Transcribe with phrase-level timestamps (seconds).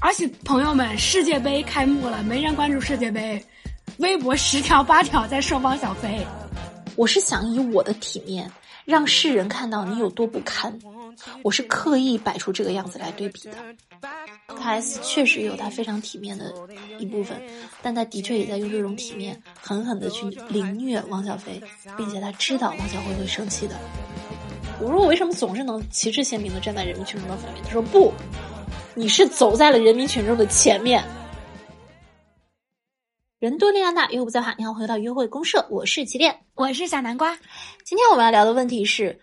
[0.00, 3.44] 而且朋友们，世界杯开幕了，没人关注世界杯，
[3.98, 6.24] 微博十条八条在说汪小菲。
[6.94, 8.50] 我是想以我的体面，
[8.84, 10.78] 让世人看到你有多不堪。
[11.42, 13.54] 我是刻意摆出这个样子来对比的。
[14.60, 16.54] 他 S 确实有他非常体面的
[16.98, 17.36] 一部分，
[17.82, 21.60] 但他的确也在用这种体面狠狠的去凌虐汪小菲，
[21.96, 23.74] 并且他知道汪小菲会生气的。
[24.80, 27.64] 我说我为什么总是能旗帜鲜明的站在人民群众的反面？
[27.64, 28.12] 他说不。
[28.94, 31.04] 你是走在了人民群众的前面。
[33.38, 34.54] 人多力量大，约会不在话。
[34.58, 37.36] 你好，回到约会公社，我是齐恋，我是小南瓜。
[37.84, 39.20] 今天我们要聊的问题是：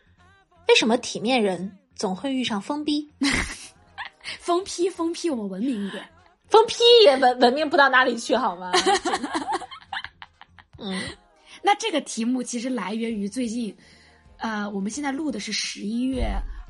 [0.68, 3.10] 为什么体面人总会遇上疯逼？
[4.40, 6.06] 疯批，疯批，我们文明一点。
[6.50, 8.72] 疯批也文文明不到哪里去，好吗？
[10.80, 11.02] 嗯，
[11.62, 13.76] 那这个题目其实来源于最近，
[14.38, 16.28] 呃，我们现在录的是十一月。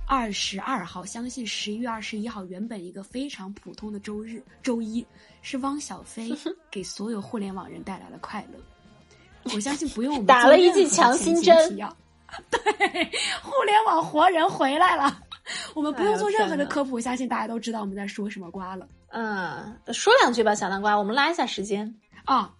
[0.07, 5.03] 二十二号，相信十一月二十一号原本一个非常普通的周日，周一
[5.41, 6.31] 是汪小菲
[6.69, 8.59] 给所有互联网人带来了快乐。
[9.55, 11.55] 我相信不用我们打了一剂强心针，
[12.51, 12.59] 对，
[13.41, 15.19] 互联网活人回来了。
[15.73, 18.87] 我们不用做任何的科普，相信大家都知道我们在说什么瓜了。
[19.07, 21.91] 嗯，说两句吧，小南瓜，我们拉一下时间
[22.25, 22.53] 啊。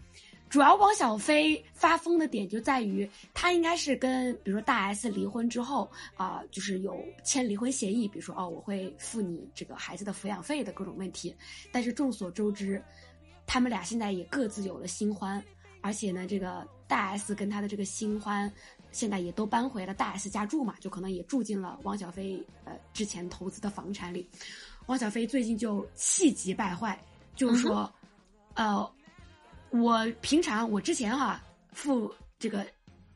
[0.56, 11.36] 主要汪小菲发疯的点就在于，他应该是跟比如说大 S 离婚之后啊，就是有签离婚协议，比如说哦，我会付你这个孩子的抚养费的各种问题。
[11.74, 12.82] 但是众所周知，
[13.46, 15.44] 他们俩现在也各自有了新欢，
[15.82, 18.50] 而且呢，这个大 S 跟他的这个新欢
[18.94, 24.26] 现在也都搬回了大 S 家住嘛，就可能也住进了汪小菲呃之前投资的房产里。
[24.86, 26.98] 汪小菲最近就气急败坏，
[27.36, 27.94] 就是说，
[28.54, 28.90] 呃。
[29.82, 32.66] 我平常我之前哈付这个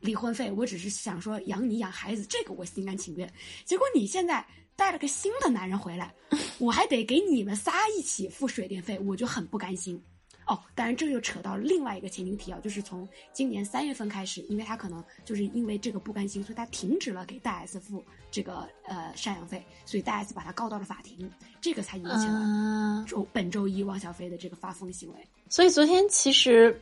[0.00, 3.32] 离婚费，我只是想说养你养孩子，这个我心甘情愿。
[3.64, 4.44] 结果你现在
[4.76, 6.14] 带了个新的男人回来，
[6.58, 10.02] 我还得给你们仨一起付水电费，我就很不甘心。
[10.50, 18.02] 哦，当然这又扯到另外一个前提提要，就是从今年三月份开始，因为他可能就是因为这个不甘心，所以他停止了给大 S 付
[18.32, 25.28] 这个呃赡养费，所以大 S 把他告到了法庭，这个才引起了周本周一汪小菲的这个发疯行为。
[25.48, 26.76] 所以昨天其实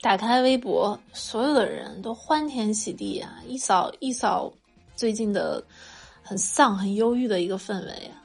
[0.00, 4.52] 打开微博，所有的人都欢天喜地啊，一扫一扫
[4.96, 5.64] 最近的
[6.22, 8.21] 很丧、很忧郁的一个氛围啊。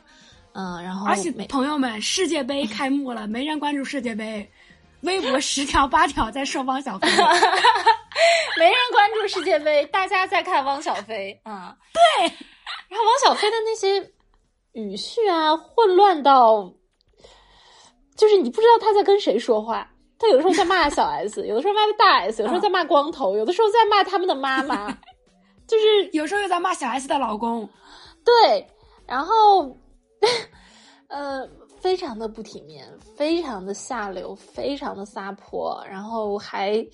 [0.60, 4.52] 嗯，然后而且朋友们，世界杯开幕了，没人关注世界杯，
[5.02, 7.08] 微博十条八条在说汪小菲，
[8.58, 11.78] 没人关注世界杯，大家在看汪小菲啊。
[11.94, 12.26] 对，
[12.90, 14.12] 然后汪小菲的那些
[14.72, 16.74] 语序啊，混乱到，
[18.16, 19.88] 就是你不知道他在跟谁说话。
[20.18, 24.92] 他有的时候在骂小 S，有的时候骂大 S，有时候在骂光头，有的时候在骂他们的妈妈，
[25.70, 27.70] 就是有时候又在骂小 S 的老公。
[28.26, 28.68] 对，
[29.06, 29.78] 然后。
[31.08, 31.48] 呃，
[31.80, 32.86] 非常的不体面，
[33.16, 36.86] 非常的下流，非常的撒泼，然后还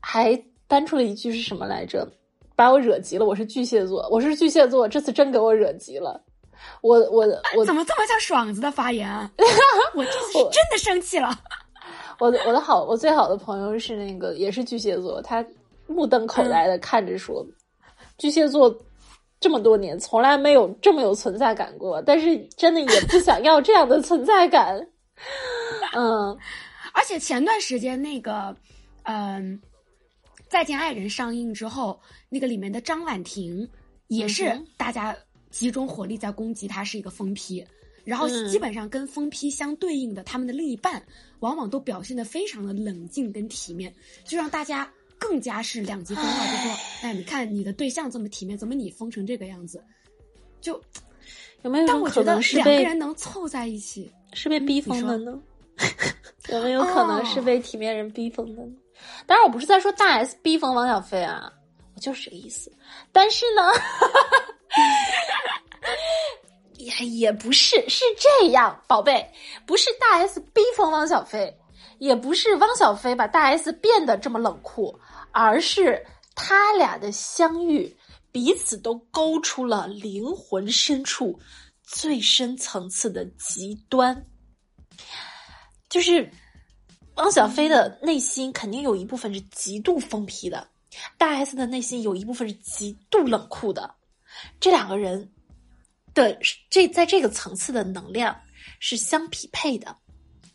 [0.00, 2.06] 还搬出了一句是什么来着？
[2.56, 3.24] 把我惹急了。
[3.24, 6.20] 我是巨蟹座，我是巨蟹座，这次真给我惹急了。
[6.80, 7.26] 我我
[7.56, 9.08] 我怎么这么像爽子的发言？
[9.94, 11.38] 我这次是真的生气了。
[12.18, 15.44] 我的我的好，我最好的朋友是那个也是巨蟹座，他
[15.86, 17.46] 目瞪口呆的看着说，
[18.18, 18.74] 巨蟹座。
[19.46, 22.02] 这么多年，从来没有这么有存在感过。
[22.02, 24.76] 但是，真的也不想要这样的存在感。
[25.94, 26.36] 嗯，
[26.92, 28.56] 而且前段时间那个，
[29.04, 29.56] 嗯，
[30.48, 33.70] 《再见爱人》上映之后，那个里面的张婉婷
[34.08, 35.16] 也是大家
[35.52, 37.64] 集中火力在攻击她是一个疯批，
[38.02, 41.00] 然后基本上跟疯批相对应的他们的另一半，
[41.38, 44.92] 往往都表现的非常的冷静跟体面，就让大家。
[45.18, 46.72] 更加是两极分化，就说，
[47.02, 49.82] 哎，你看你的对象这么体面，怎么你疯成这个样子？
[50.60, 50.80] 就
[51.62, 51.86] 有没有？
[51.86, 55.38] 但我觉得两个人能凑在一起，是被逼疯的呢？
[56.48, 58.72] 有没有可能是被体面人逼疯的呢？
[59.26, 61.52] 当然，我不是在说大 S 逼疯王小飞啊，
[61.94, 62.72] 我就是这个意思。
[63.12, 63.62] 但是呢，
[66.78, 69.28] 也也不是是这样，宝贝，
[69.66, 71.54] 不是大 S 逼疯王小飞。
[71.98, 74.98] 也不是汪小菲把大 S 变得这么冷酷，
[75.32, 76.04] 而是
[76.34, 77.96] 他俩的相遇，
[78.30, 81.38] 彼此都勾出了灵魂深处
[81.82, 84.26] 最深层次的极端。
[85.88, 86.30] 就是
[87.14, 90.68] 汪小菲的内心肯定有一部分是极度疯批的，
[91.16, 93.94] 大 S 的内心有一部分是极度冷酷的。
[94.60, 95.32] 这两个人
[96.12, 96.38] 的
[96.68, 98.38] 这在这个层次的能量
[98.80, 99.96] 是相匹配的。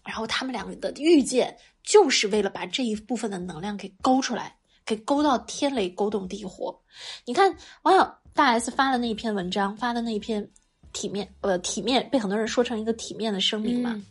[0.04, 4.56] 然后他们两个的遇见，就是为了把这一部分的能量给勾出来，
[4.86, 6.78] 给勾到天雷勾动地火。
[7.26, 10.50] 你看，网友大 S 发的那篇文章，发的那篇
[10.94, 13.92] 体面，呃，体面被很多人说成一个体面的声明嘛。
[13.94, 14.06] 嗯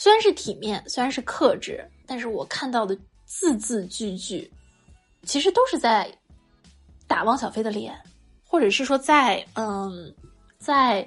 [0.00, 4.48] 虽然是体面，虽然是克制，但是我看到的字字句句，
[5.24, 6.08] 其实都是在
[7.08, 8.00] 打汪小菲的脸，
[8.44, 10.14] 或者是说在嗯，
[10.56, 11.02] 在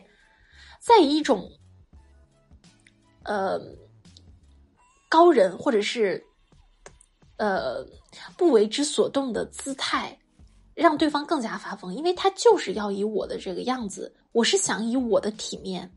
[0.81, 1.49] 在以一种
[3.23, 3.59] 呃
[5.09, 6.23] 高人或者是
[7.37, 7.85] 呃
[8.37, 10.17] 不为之所动的姿态，
[10.73, 15.91] 让对方更加发疯，因为他就是要以我的这个样子，我是想以我的体面。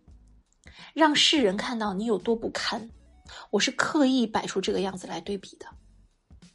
[0.93, 2.89] 让世人看到你有多不堪，
[3.51, 5.67] 我是刻意摆出这个样子来对比的，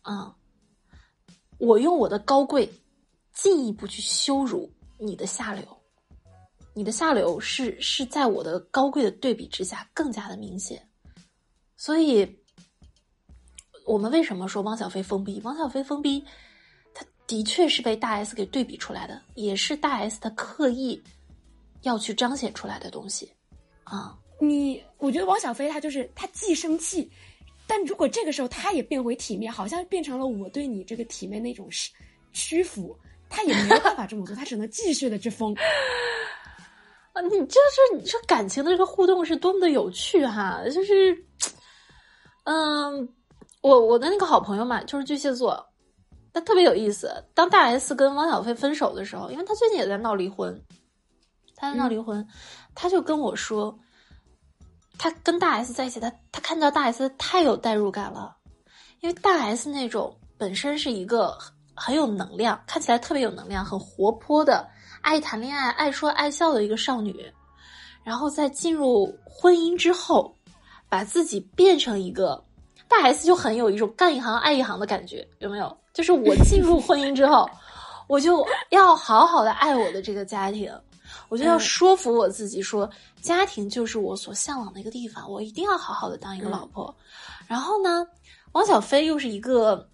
[0.01, 0.35] 啊、
[1.57, 2.71] 我用我的高贵
[3.33, 5.63] 进一步去羞辱你的下流，
[6.79, 10.81] 你的下流是是在我的高贵的对比之下更加的明显，
[11.75, 12.25] 所以，
[13.85, 15.41] 我们为什么说汪小菲封逼？
[15.43, 16.23] 汪小菲封逼，
[16.93, 21.03] 他的确是被大 S 给对比出来的，也是大 S 他刻意
[21.81, 23.29] 要去彰显出来的东西，
[23.83, 24.17] 啊。
[24.39, 27.11] 你我觉得汪小菲他就是他既生气，
[27.67, 31.91] 但如果这个时候他也变回体面，好像变成了我对你这个体面那种屈
[32.31, 32.97] 屈服，
[33.29, 35.53] 他也没有办法这么做，他只能继续的去疯。
[37.19, 41.13] 啊，你就是你说感情的这个互动是多么的有趣哈，就是，
[42.45, 43.09] 嗯，
[43.59, 45.69] 我我的那个好朋友嘛，就是巨蟹座，
[46.31, 47.11] 他特别有意思。
[47.33, 50.63] 当大 S 跟汪小菲分手的时候，因为他最近也在闹离婚，
[51.57, 52.25] 他在闹离婚，
[52.73, 53.77] 他就跟我说，
[54.97, 58.33] 他跟大 S 在一起，他他看到大 S 太有代入感了，
[59.01, 64.65] 因为大 S 那种本身是一个很很有能量，看起来特别有能量、很活泼的。
[65.01, 67.25] 爱谈恋爱、爱说爱笑的一个少女，
[68.03, 70.33] 然后在进入婚姻之后，
[70.87, 72.43] 把自己变成一个
[72.87, 75.75] 大 S，就很有一种干一行爱一行的感觉，有没有？
[75.93, 77.49] 就是我进入婚姻之后，
[78.07, 80.71] 我就要好好的爱我的这个家庭，
[81.29, 82.89] 我就要说服我自己说，
[83.21, 86.93] 家庭就是我所向往的一个地方，我一定要好好的当一个老婆。
[87.47, 88.05] 然后呢，
[88.51, 89.87] 王小飞又是一个，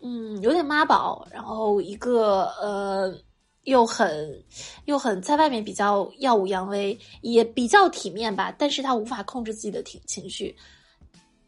[0.00, 3.12] 嗯，有点妈宝，然后一个呃。
[3.64, 4.42] 又很
[4.86, 10.56] 又很在外面比较耀武扬威，也比较体面吧，但是他无法控制自己的情情绪。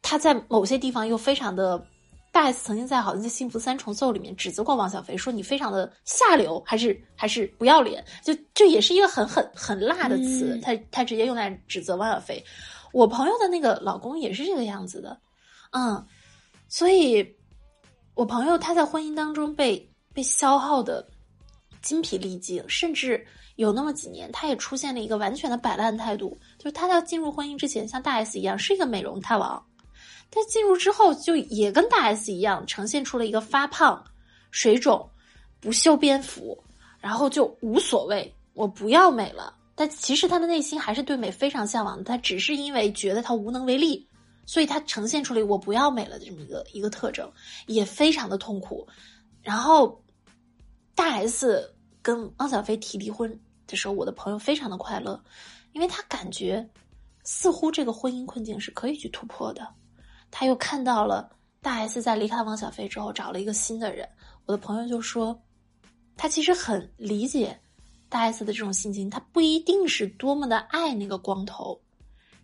[0.03, 1.83] 他在某些地方又非常的
[2.31, 12.45] 大 S 曾经在好像在《幸福三重奏》里面指责过王小飞，说你非常的下流，还是还是不要脸，就这也是一个很很很辣的词，嗯他他直接用来指责王小飞。
[12.93, 15.19] 我朋友的那个老公也是这个样子的，
[15.71, 16.05] 嗯，
[16.69, 17.27] 所以
[18.15, 21.09] 我朋友他在婚姻当中被被消耗的。
[21.83, 23.27] 精疲力尽，甚至
[23.57, 29.63] 有那么几年，他也出现了一个完全的摆烂态度，就是他在进入婚姻之前，像大 S 一样是一个美容大王，
[30.31, 34.03] 但进入之后就也跟大 S 一样，呈现出了一个发胖、
[34.51, 35.07] 水肿、
[35.61, 36.57] 不修边幅，
[37.01, 39.55] 然后就无所谓，我不要美了。
[39.75, 44.07] 但其实他的内心还是对美非常向往的，他只是因为觉得他无能为力，
[44.47, 47.31] 所以他呈现出了我不要美了的这么一个一个特征，
[47.67, 48.87] 也非常的痛苦。
[49.43, 50.01] 然后
[50.95, 51.72] 大 S
[52.03, 53.31] 跟汪小菲提离婚
[53.67, 55.23] 的时候，我的朋友非常的快乐，
[55.73, 56.69] 因为他感觉
[57.23, 59.67] 似乎这个婚姻困境是可以去突破的。
[60.31, 64.09] 他又看到了大 S 在离开汪小菲之后找了一个新的人，
[64.47, 65.41] 我的朋友就说，
[66.17, 67.59] 他其实很理解
[68.09, 71.81] 大 S 的这种心情，他不一定是多么的爱那个光头，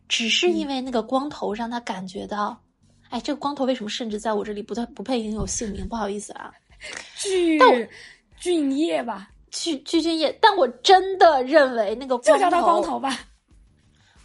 [0.06, 2.62] 只是因为那个光头让他感觉到，
[3.09, 5.88] 哎，这个光头为什么甚至在我这里不太不配拥有姓名？
[5.88, 6.52] 不好意思啊，
[7.16, 7.88] 巨但我
[8.38, 13.19] 俊业吧，具具俊晔，但我真的认为那个光就叫他光头吧。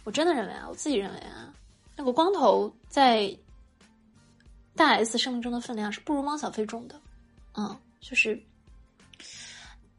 [0.04, 1.52] 我真的认为啊，我自己认为啊，
[1.96, 3.34] 那个光头在
[4.76, 7.00] 大 S 生命中的分量是不如汪小菲重的。
[7.56, 8.38] 嗯，就是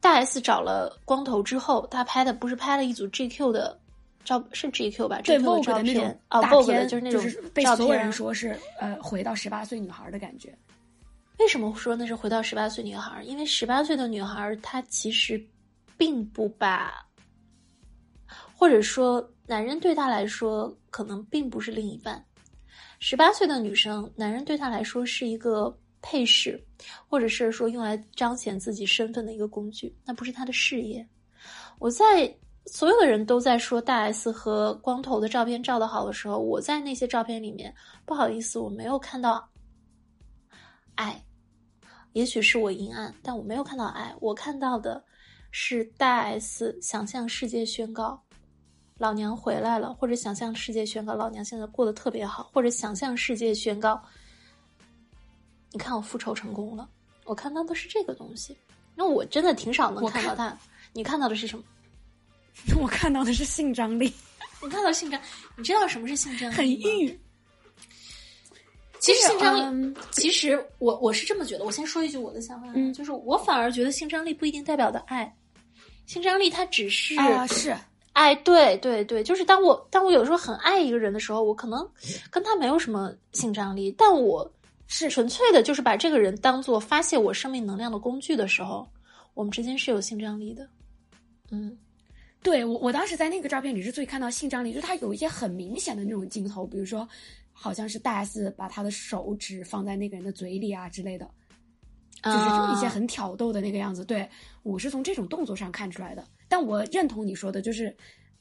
[0.00, 3.78] 大 S 找了光头之后，他拍的不是拍了一组 GQ 的
[4.24, 10.56] 照，是 GQ 吧对？GQ 的那种片啊大，Vogue 的片，就是那种是被照所有人说是呃回到十八岁女孩的感觉。
[11.38, 13.22] 为什么说那是回到十八岁女孩？
[13.22, 15.40] 因为十八岁的女孩她其实
[15.96, 16.94] 并不把，
[18.54, 22.24] 或者说男人对她来说可能并不是另一半。
[22.98, 26.58] 十八岁的女生，男人对她来说是一个配饰，
[27.06, 31.06] 或者是说用来彰显自己身份的一个工具，那不是她的事业。
[31.78, 37.72] 我在所有的人都在说大 S 和光头的照片照的好的时候，我在那些照片里面，
[38.06, 39.46] 不好意思，我没有看到
[40.96, 41.22] 爱。
[42.12, 44.14] 也许是我阴暗，但我没有看到爱。
[44.20, 45.04] 我看到的
[45.50, 48.20] 是大 S 想向世界宣告，
[48.98, 54.02] 老娘回来了，或者想向世界宣告，老娘现在过得特别好，或者想向世界宣告，
[55.72, 56.88] 你看我复仇成功了。
[57.24, 58.56] 我看到的是这个东西。
[58.94, 60.58] 那我真的挺少能看看到他。
[60.94, 61.64] 你看到的是什么？
[62.80, 64.10] 我看到的是性张力，
[64.62, 65.20] 你看到性张，
[65.54, 66.56] 你知道什么是性张力吗？
[66.56, 67.20] 很欲。
[69.06, 71.64] 其实性张力，嗯其实我我是这么觉得。
[71.64, 75.32] 我先说一句我的想法，嗯就是我反而觉得性张力不一定代表的爱，
[76.06, 77.72] 性张力它只是啊，是
[78.14, 81.88] 爱，对对对，就是当我当我有时候很爱一个人的时候，我可能
[82.30, 84.50] 跟他没有什么性张力，但我
[84.88, 88.88] 是纯粹的就是把这个人当做发泄我生命能量的工具的时候，
[89.34, 90.68] 我们之间是有性张力的。
[91.52, 91.78] 嗯
[92.42, 97.08] 对我，我当时在那个照片里之所以看到性张力，就是他有一些很明显的那种镜头，比如说，
[97.58, 101.24] 好像是大 S 把他的手指放在那个人的嘴里啊之类的，
[102.22, 104.04] 就是一些啊很挑逗的那个样子。
[104.04, 104.28] 对
[104.62, 107.96] 我是从这种动作上看出来的，但我认同你说的，就是，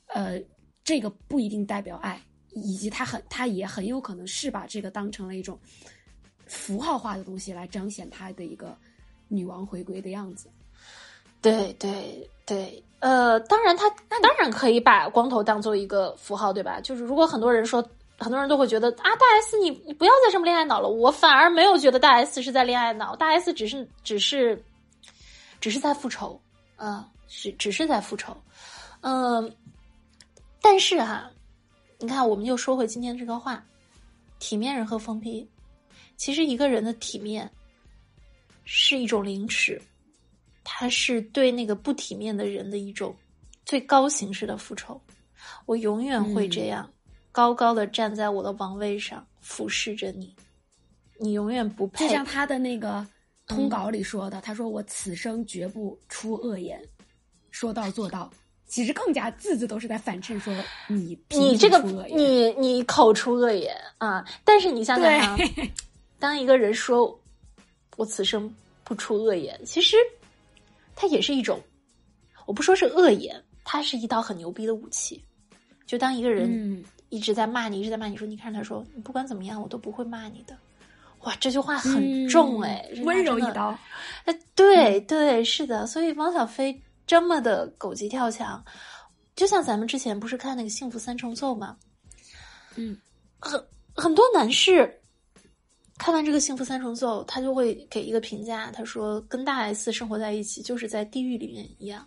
[0.07, 0.37] 呃，
[0.83, 5.57] 这个不一定代表爱，以及他很，他也很有可能是把这个当成了一种
[6.45, 8.77] 符号化的东西来彰显他的一个
[9.29, 10.49] 女王回归的样子。
[11.41, 16.81] 对对对，呃，当然他当然可以把光头当做一个符号，对吧？
[16.81, 20.87] 就是如果很多人说，很多人都会觉得啊，大 S 你你不要再这么恋爱脑了。
[20.87, 24.63] 我反而没有觉得大 S 是在恋爱脑，大 S 只是只是
[25.59, 26.39] 只是在复仇
[26.75, 28.35] 啊、只只是在复仇。
[29.01, 29.55] 嗯、
[30.61, 31.29] 但是哈、
[31.99, 33.63] 你看，我们又说回今天这个话，
[34.39, 35.47] 体面人和疯批，
[36.17, 37.49] 其实一个人的体面
[38.63, 39.81] 是一种凌迟。
[40.67, 43.15] 他是对那个不体面的人的一种
[43.65, 44.99] 最高形式的复仇。
[45.67, 46.89] 我永远会这样，
[47.35, 50.33] 高高的站在我的王位上，俯视着你。
[51.19, 52.13] 你永远不配就。
[52.13, 53.05] 像他的那个
[53.45, 56.81] 通稿里说的，他说我此生绝不出恶言，
[57.51, 58.31] 说到做到。
[58.65, 60.55] 其实更加字字都是在反衬说
[60.87, 61.77] 你你这个
[62.07, 64.25] 你你口出恶言啊！
[64.45, 65.37] 但是你想想啊，
[66.17, 67.19] 当一个人说
[67.97, 68.49] “我此生
[68.85, 69.97] 不出恶言”，其实
[70.95, 71.61] 它也是一种，
[72.45, 75.21] 我不说是恶言，它是一道很牛逼的武器。
[75.85, 80.57] 就当一个人嗯一直在骂你，一直在骂你说，你看他说，你不管怎么样，我都不会骂你的。
[81.21, 83.77] 哇，这句话很重哎、嗯温柔一刀。
[84.25, 88.63] 哎，对对，是的，所以汪小菲这么的狗急跳墙，
[89.35, 91.77] 就像咱们之前不是看那个《幸福三重奏》吗？
[92.75, 92.97] 嗯，
[93.39, 93.63] 很
[93.95, 95.01] 很多男士
[95.97, 102.05] 看完这个《幸福三重奏》，他就会给一个评价，他说跟大 S 生活在一起就是在地狱里面一样。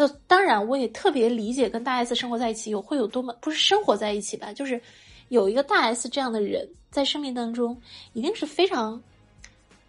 [0.00, 4.80] 那当然，我也特别理解跟大 S 生活在一起有会有多么不是生活在一起吧，就是
[5.28, 7.78] 有一个大 S 这样的人在生命当中，
[8.14, 8.98] 一定是非常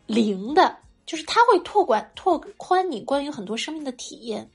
[0.08, 4.46] 灵的，就是他会拓宽拓宽你关于很多生命的体验。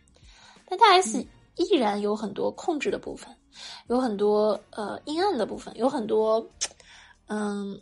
[0.68, 3.34] 但大 S 依然有很多控制的部分，
[3.88, 6.46] 有很多呃阴暗的部分，有很多
[7.28, 7.80] 嗯，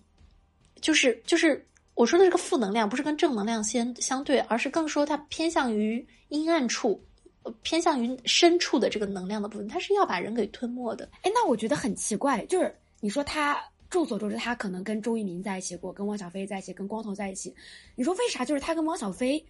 [0.80, 7.02] 就是就是我说的这个负能量，不是跟正能量相相对，而是更说它偏向于阴暗处。
[7.44, 11.08] 呃偏向于深处的这个能量的部分，它是要把人给吞没的。
[11.22, 17.54] 哎，那我觉得很奇怪，就是你说他众所周知，他可能跟周渝民在一起过，跟汪小菲在一起，跟光头在一起。
[17.94, 18.44] 你说为啥？
[18.44, 19.44] 就是他跟汪小菲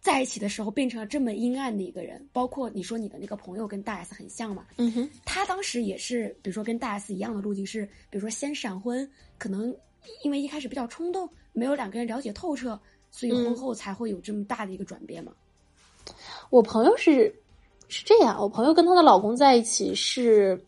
[0.00, 2.26] 在一起的时候变成了这么阴暗的一个人？
[2.32, 4.66] 包括你说你的那个朋友跟大 S 很像嘛？
[4.76, 9.08] 嗯哼，他当时也是，比如说跟大 S 一样的路径是，比如说先闪婚，
[9.38, 9.74] 可能
[10.24, 12.78] 因为一开始比较冲动，没有两个人了解透彻，
[13.10, 15.32] 所以婚后才会有这么大的一个转变嘛。
[16.50, 17.34] 我朋友是
[17.88, 20.60] 是这样，我朋友跟她的老公在一起是，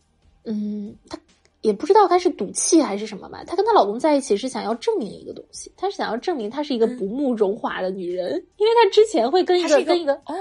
[0.45, 1.17] 嗯，她
[1.61, 3.43] 也不知道她是赌气还是什么吧。
[3.45, 10.35] 她跟她老公在一起是想要证明一个东西，她是想要证明她是一个不慕荣华的女人，因为她之前会跟一个个跟一个哦，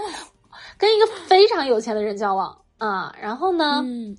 [0.76, 4.16] 跟一个非常有钱的人交往啊，然后呢，嗯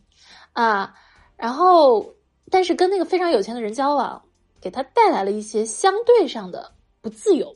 [0.53, 0.93] 啊，
[1.35, 2.13] 然后
[2.49, 4.21] 但是跟那个非常有钱的人交往，
[4.61, 6.71] 给她带来了一些相对上的
[7.01, 7.53] 不自由，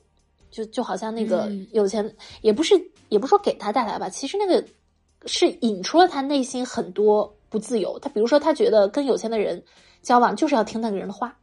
[0.57, 2.73] 就就好像那个嗯有钱、也不是
[3.09, 4.65] 也不是说给他带来吧，其实那个
[5.27, 7.99] 是引出了他内心很多不自由。
[7.99, 9.63] 他比如说，他觉得跟有钱的人
[10.01, 11.37] 交往就是要听那个人的话，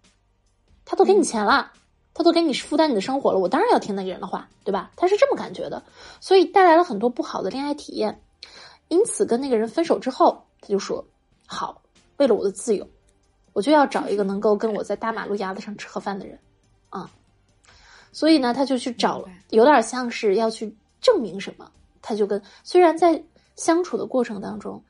[0.84, 1.72] 他都给你嗯钱了。
[2.16, 4.92] 他都给你负担你的生活了，我当然要听那个人的话，对吧？
[4.94, 5.82] 他是这么感觉的，
[6.20, 8.22] 所以带来了很多不好的恋爱体验。
[8.86, 11.04] 因此，跟那个人分手之后，他就说
[11.44, 11.82] ：“好，
[12.18, 12.86] 为了我的自由，
[13.52, 16.38] 我就要找一个能够跟我在大马路牙子上吃盒饭的人。”
[16.88, 17.10] 啊，
[18.14, 21.68] 所以呢，他就去找了，有点像是要去证明什么。
[22.00, 23.20] 他就跟虽然在
[23.56, 24.80] 相处的过程当中，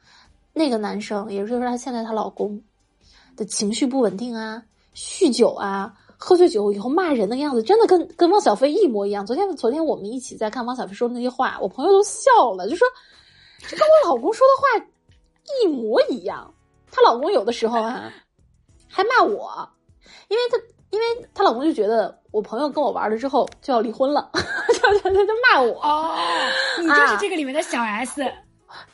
[0.52, 2.62] 那个男生，也就是她现在她老公
[3.35, 4.62] 的情绪不稳定啊，
[4.95, 9.25] 酗酒啊，喝醉酒以后骂人的样子，真的跟跟汪小菲一模一样。
[9.25, 12.87] 昨天昨天我们一起在看汪小菲说的那些话，我朋友都笑了，就说
[13.61, 14.87] 这跟我老公说的话
[15.62, 16.52] 一模一样。
[16.90, 18.12] 她老公有的时候啊，
[18.88, 19.69] 还骂我，
[20.28, 20.59] 因为她
[20.95, 25.81] 因为她老公就觉得我朋友跟我玩了之后就要离婚了， 就就骂我。
[25.83, 26.17] 哦，
[26.81, 28.23] 你就是这个里面的小 S，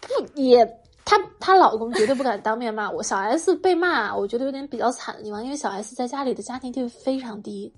[0.01, 0.65] 不也，
[1.05, 3.03] 她她老公绝对不敢当面骂我。
[3.03, 7.75] 小 S 被骂，我觉得有点比较惨的地方，因为小 S 在家里的家庭地位非常低。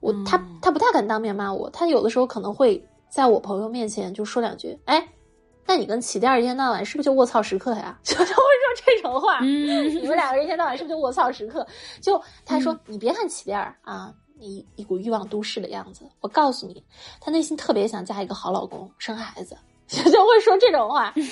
[0.00, 5.08] 我她她不太敢当面骂我，她有的时候可能会在我朋友面前就说两句，哎。
[5.66, 7.98] 那你跟起店一天到晚是不是就卧槽时刻呀？
[8.02, 9.38] 就他会说这种话。
[9.42, 11.66] 嗯， 你们两个人一天到晚是不是就卧槽时刻？
[12.00, 16.04] 就他说你别看起店啊，你一股欲望都市的样子。
[16.20, 16.84] 我告诉你，
[17.20, 21.24] 他内心特别想嫁一个好老公，生孩子， 就会说这种话，就是。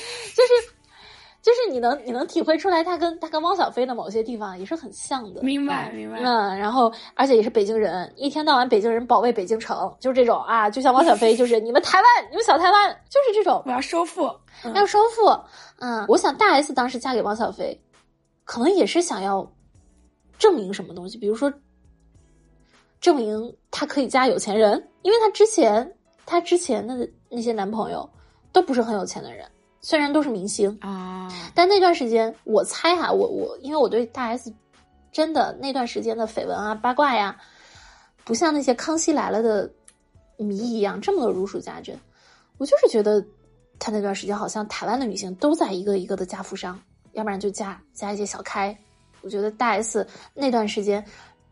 [1.42, 5.42] 就是你能你能体会出来，他跟他跟汪小菲的某些地方也是很像的。
[5.42, 6.18] 明白明白。
[6.18, 13.62] 嗯，然后而且也是北京人，一天到晚北京人保卫北京城，就是这种啊，就像汪小菲，就是你们台湾，你们小台湾，就是这种。
[13.64, 14.30] 我要收复，
[14.75, 15.28] 要收复。
[15.78, 17.80] 嗯，我想大 S 当时嫁给汪小菲，
[18.44, 19.50] 可能也是想要
[20.38, 21.50] 证明什么东西，比如说
[23.00, 28.06] 证明她可以嫁有钱人，因为她之前她之前的那些男朋友
[28.52, 29.50] 都不是很有钱的人。
[29.82, 34.52] 虽然都是明星啊，但那段时间我猜哈，我我因为我对大 S
[35.10, 37.34] 真的那段时间的绯闻啊八卦呀，
[38.25, 39.70] 不像那些康熙来了的
[40.37, 41.99] 迷一样这么的如数家珍。
[42.58, 43.25] 我就是觉得
[43.78, 46.78] 他那段时间好像台湾的女性都在一个一个的嫁富商，
[47.12, 48.76] 要不然就嫁嫁一些小开。
[49.22, 51.02] 我觉得大 S 那段时间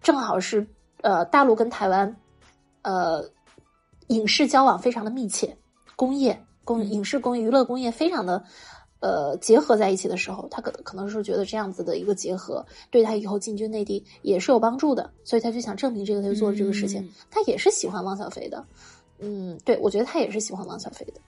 [0.02, 0.66] 正好是
[1.00, 2.14] 呃大陆跟台湾
[2.82, 3.25] 呃
[4.08, 5.56] 影视交往非常的密切，
[5.97, 6.38] 工业。
[6.68, 8.44] 工影视工业、娱乐工业非常的，
[9.00, 17.08] 呃，结合在一起的时候，他可可能是觉得这样子的一个结合对他以后进军内地也是有帮助的，所以他就想证明这个，他就做了这个事情。
[17.30, 18.62] 他也是喜欢汪小菲的，
[19.18, 21.20] 嗯，对，我觉得他也是喜欢汪小菲的，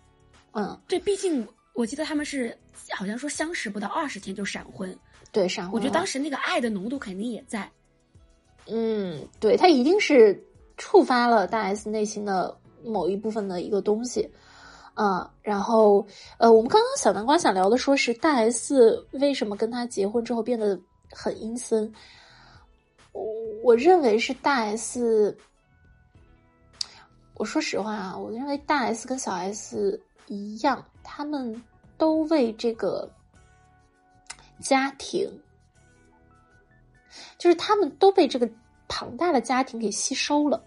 [0.52, 2.54] 嗯，对，毕竟我记得他们是
[2.90, 4.94] 好像说相识不到二十天就闪婚，
[5.32, 5.72] 对，闪婚。
[5.72, 7.70] 我觉得当时那个爱的浓度肯定也在，
[8.66, 10.38] 嗯，对他一定是
[10.76, 12.54] 触发了大 S 内心的
[12.84, 14.28] 某一部分的一个东西。
[15.00, 20.78] 啊，然后，呃，我们刚刚小南瓜想聊的，说是大 S 为什么跟他结婚之后变得
[21.10, 21.90] 很阴森？
[23.12, 23.24] 我
[23.64, 25.34] 我认为是大 S。
[27.36, 31.62] 我说实话啊，我认为大 S 跟小 S 一样，他们
[31.96, 33.10] 都为这个
[34.60, 35.26] 家庭，
[37.38, 38.46] 就是他们都被这个
[38.86, 40.62] 庞大的家庭给吸收了，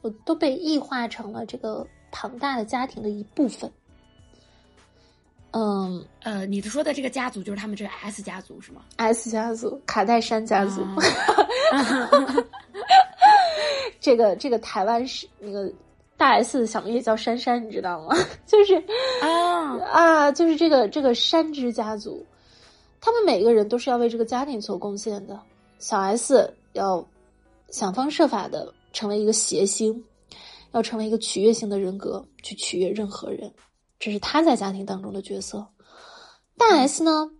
[0.00, 1.86] 我都被异化成了这个。
[2.16, 3.68] 庞大的家庭的一部分，
[5.50, 10.80] 嗯呃，你说的这个家族就是他们这个 S 家族是吗？S 家族，卡戴珊家族，
[13.98, 15.68] 这个这个台湾是那个
[16.16, 18.14] 大 S 的小名也叫珊珊，你知道吗？
[18.46, 18.76] 就是
[19.20, 22.24] 啊啊，就是这个这个山之家族，
[23.00, 25.36] 他们每个人都是要为这个家庭做贡献的。
[25.80, 27.04] 小 S 要
[27.70, 30.04] 想方设法的成为一个谐星。
[30.74, 33.54] 要成为一个取悦型的人格，去取悦任何人，
[34.00, 35.64] 这是他在家庭当中的角色。
[36.58, 37.30] 大 S 呢，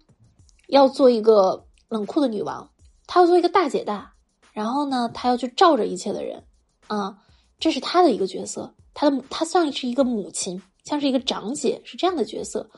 [0.69, 2.71] 要做一个冷酷的女王，
[3.09, 4.15] 她要做一个大姐大，
[4.53, 6.45] 然后呢，她要去罩着一切的人，
[6.87, 7.19] 啊，
[7.59, 8.73] 这是她的一个角色。
[8.95, 12.71] 她的她算是一个母亲，像是一个长姐，是这样的角色。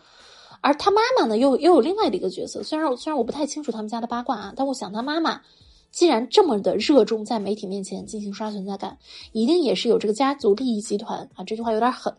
[0.62, 2.62] 而她妈妈呢，又又有另外的一个角色。
[2.62, 5.42] 虽然虽然我不太清楚他们家的八卦啊，但我想她妈妈。
[5.96, 8.98] 既然这么的热衷在媒体面前进行刷存在感，
[9.32, 12.14] 一定也是有这个家族利益集团啊，这句话有点狠。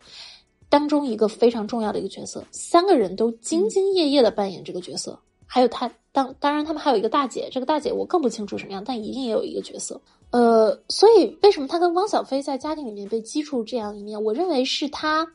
[0.67, 5.19] 当中一个非常重要的一个角色，三个人都兢兢业业的扮演这个角色。
[5.45, 10.01] 还有他当当然他们还有一个大姐，这个大姐我更不清楚什么样，但一定也有一个角色。
[10.31, 14.23] 呃，所以为什么他跟汪小菲在家庭里面被激出这样一面？
[14.23, 15.27] 我认为是他，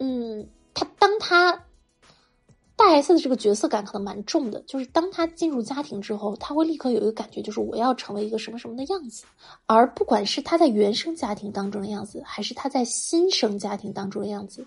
[0.00, 1.64] 嗯，他当他。
[2.76, 9.24] 大 S 的这个角色感可能蛮重的，就是当他进入家庭之后，他会立刻有一个感觉，就是我要成为一个什么什么的样子。
[9.66, 14.66] 而不管是他在原生家庭当中的样子，还是他在新生家庭当中的样子，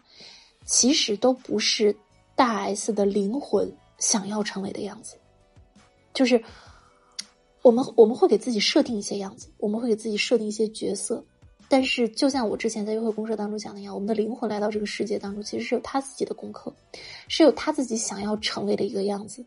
[0.66, 1.94] 其实都不是
[2.34, 5.18] 大 S 的灵魂想要成为的样子。
[6.14, 6.42] 就是
[7.62, 11.22] 我们我们会给自己设定一些样子，我们会给自己设定一些角色。
[11.70, 16.74] 但是，就像我之前在约会公社当中讲的一样，我们的灵魂来到这个世界当中，其实是有他自己的功课，
[17.28, 19.46] 是有他自己想要成为的一个样子。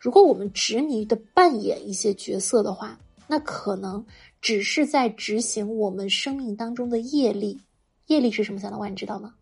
[0.00, 4.04] 如果我们执迷的扮演一些角色的话，那可能
[4.40, 7.60] 只是在执行我们生命当中的业力。
[8.08, 8.60] 业力是什么？
[8.60, 9.34] 小老万，你知道吗？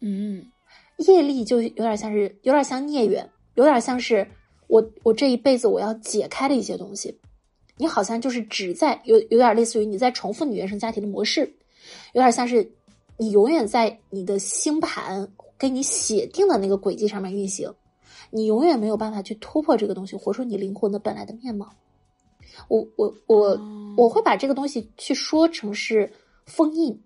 [0.00, 0.46] 嗯，
[0.98, 4.28] 业力就有点像是，有点像孽缘，有点像是
[4.68, 7.18] 我我这一辈子我要解开的一些东西。
[7.76, 11.42] 你好像就是只在有有点类似于你在重复你原生家庭的模式，
[12.12, 12.70] 有点像是
[13.16, 17.72] 你永远在你的星盘给你写定的那个轨迹上面运行，
[18.30, 21.70] 你永远没有办法去突破这个东西，活出你灵魂的本来的面貌。
[22.68, 23.60] 我我我
[23.96, 26.10] 我会把这个东西去说成是
[26.46, 26.98] 封印，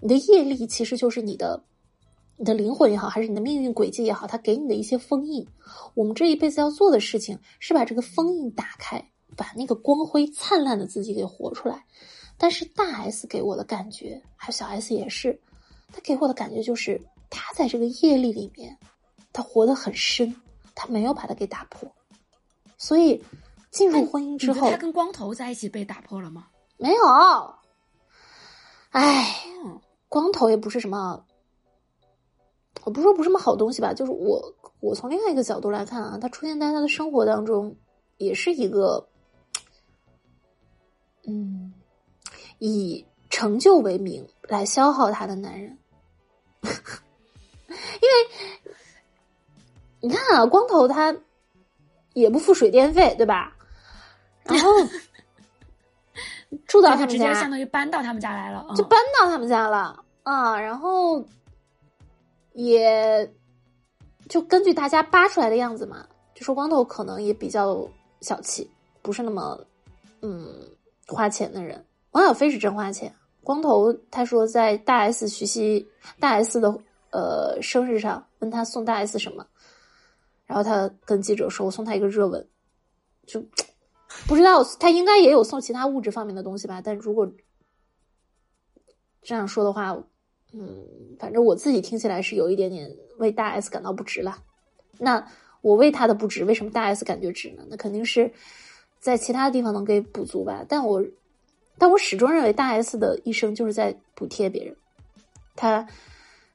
[0.00, 1.64] 你的业力其实就是你的
[2.36, 5.46] 你的灵魂也好，还是你的命运轨迹也好，它给你的一些封印。
[5.94, 11.84] 我们这一辈子要做的事情是把这个封印打开，把那个光辉灿烂的自己给活出来。
[12.36, 15.40] 但是大 S 给我的感觉，还有小 S 也是，
[15.92, 18.76] 他给我的感觉就是他在这个业力里面，
[19.32, 20.34] 他活得很深，
[20.74, 21.90] 他没有把它给打破。
[22.76, 23.24] 所以
[23.70, 26.48] 进入婚姻之后，他跟光头在一起被打破了吗？
[26.76, 27.04] 没有。
[28.90, 29.36] 哎，
[30.08, 31.24] 光头也不是什么，
[32.84, 37.76] 我不是说不是什么好东西吧，就是我我从另外一个角度来看啊，他出现在他的生活当中，
[38.16, 39.08] 也是一个，
[41.26, 41.72] 嗯。
[42.60, 45.76] 以成就为名来消耗他的男人，
[46.62, 48.70] 因为
[50.00, 51.14] 你看啊，光头他
[52.14, 53.54] 也不付水电费，对吧？
[54.44, 54.70] 然后
[56.66, 60.58] 住到他们家，相当于搬到他们家来了，就搬到他们家了啊。
[60.58, 61.22] 然后
[62.52, 63.30] 也
[64.28, 67.86] 就根据大家扒出来的样子嘛，就说光头可能也比较
[68.20, 68.70] 小气，
[69.02, 69.58] 不是那么
[70.22, 70.46] 嗯
[71.06, 71.84] 花钱的人。
[72.12, 73.12] 王小飞是真花钱，
[73.42, 75.88] 光头他说在大 S 徐熙
[76.20, 76.68] 大 S 的
[77.10, 79.46] 呃生日上问他送大 S 什么，
[80.46, 82.46] 然后他跟记者说：“我送他一个热吻。”
[83.26, 83.42] 就
[84.28, 86.80] 不知道他应该也有送其他物质方面的东西吧？
[86.84, 87.32] 但如果
[89.22, 89.96] 这样说的话，
[90.52, 90.86] 嗯，
[91.18, 94.38] 反正我自己听起来是有一点点为大 S 感到不值了。
[94.98, 95.26] 那
[95.62, 97.64] 我为他的不值，为什么大 S 感觉值呢？
[97.68, 98.30] 那肯定是
[99.04, 100.64] 在其他地方能给补足吧？
[100.66, 101.04] 但我。
[101.76, 104.76] 但我始终认为，大 S 的一生就是在补贴别人。
[105.56, 105.84] 他，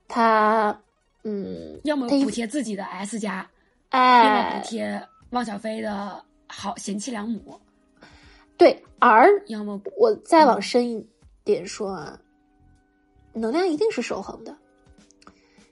[0.07, 0.81] 他，
[1.23, 3.45] 嗯，要么补贴自己的 S 家，
[3.89, 7.59] 哎，要么补贴汪小菲的好贤妻良母。
[8.55, 11.05] 对，而要么我再往深一
[11.43, 12.17] 点说啊，
[13.33, 14.55] 能量一定是守恒的，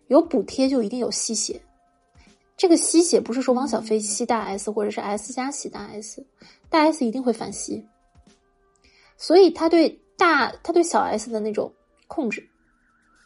[0.08, 1.58] 有补贴就一定有吸血。
[2.58, 6.26] 这个吸血不是说汪小菲吸大 S，或者是 S 加吸大 S，
[6.70, 7.86] 大 S 一定会反吸。
[9.16, 11.72] 所以他对大，他对小 S 的那种
[12.08, 12.50] 控制，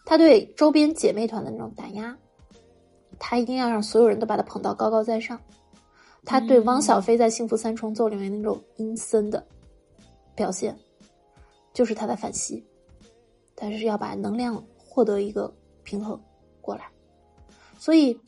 [0.06, 2.18] 他对周边姐妹团的那种打压，
[3.18, 5.40] 他一定要让所有人都把他捧到高高在上。
[6.24, 9.44] 他对汪小菲在《幸福三重奏》里面那种阴森的
[10.36, 10.78] 表现，
[11.74, 12.64] 就是他在反吸，
[13.56, 15.52] 但是要把能量获得一个
[15.84, 16.22] 平衡
[16.62, 16.92] 过来。
[17.80, 18.20] 所以，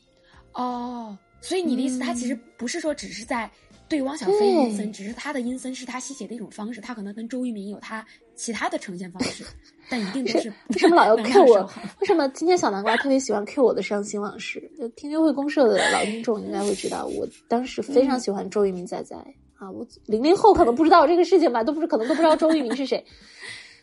[0.54, 3.50] 哦，所以你的意思，他其实不是说只是在。
[3.90, 9.44] 对汪小菲阴森，只是他的阴森是他吸血的一种方式，他可能跟周渝民有他其他的呈现方式，
[9.88, 10.52] 但一定不是。
[10.74, 11.70] 为什么老要 Q 我？
[12.00, 14.72] 为什么今天小南瓜特别喜欢 Q 我的伤心往事？
[14.80, 19.16] 就听约会公社的老听众应该会知道，我当时非常喜欢周渝民仔仔
[19.56, 19.70] 啊！
[19.70, 23.06] 我零零后可能不知道这个事情吧，都不是可能都不知道周渝民是谁。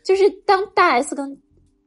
[0.03, 1.39] 就是当大 S 跟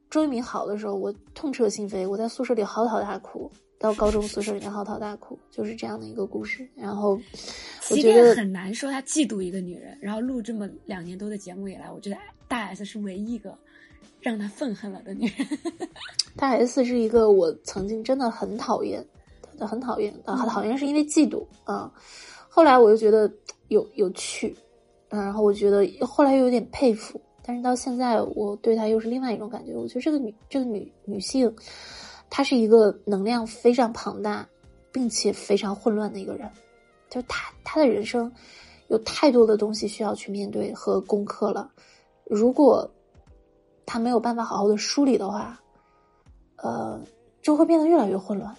[0.09, 3.51] 周渝民好的时候，我痛彻心扉，我在宿舍里嚎啕大哭。
[3.83, 6.65] 到高中宿舍里面嚎啕大哭，就是这样的一个故事。
[6.73, 7.19] 然后，
[7.91, 9.97] 我觉得很难说他嫉妒一个女人。
[9.99, 12.15] 然后录这么两年多的节目以来，我觉得
[12.47, 13.53] 大 S 是唯一一个
[14.21, 15.45] 让他愤恨了的女人。
[16.37, 19.05] 大 S 是一个我曾经真的很讨厌，
[19.59, 21.91] 很讨厌啊，讨厌是因为嫉妒啊。
[22.47, 23.29] 后来我又觉得
[23.67, 24.55] 有有趣，
[25.09, 27.19] 啊然后我觉得后来又有点佩服。
[27.45, 29.75] 但是到现在，我对她又是另外一种感觉。
[29.75, 31.53] 我觉得这个女这个女女性。
[32.35, 34.49] 他是一个能量非常庞大，
[34.91, 36.49] 并且非常混乱的一个人，
[37.07, 38.33] 就是他他的人生
[38.87, 41.71] 有太多的东西需要去面对和攻克了。
[42.25, 42.89] 如果
[43.85, 45.61] 他没有办法好好的梳理的话，
[46.55, 46.99] 呃，
[47.43, 48.55] 就会变得越来越混乱。